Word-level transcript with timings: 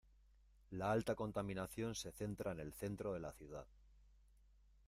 La 0.71 0.91
alta 0.91 1.13
contaminación 1.13 1.93
se 1.93 2.11
centra 2.11 2.53
en 2.53 2.59
el 2.59 2.73
centro 2.73 3.13
de 3.13 3.19
la 3.19 3.31
ciudad. 3.33 3.67